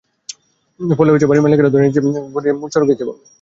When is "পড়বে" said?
3.07-3.23